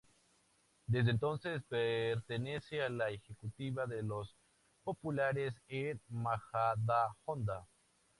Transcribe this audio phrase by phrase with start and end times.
[0.87, 4.35] Desde entonces pertenece a la ejecutiva de los
[4.83, 7.67] populares en Majadahonda.